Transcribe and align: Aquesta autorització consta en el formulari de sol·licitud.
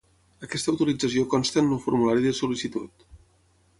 Aquesta 0.45 0.71
autorització 0.75 1.27
consta 1.33 1.63
en 1.63 1.69
el 1.75 1.81
formulari 1.85 2.25
de 2.27 2.33
sol·licitud. 2.39 3.07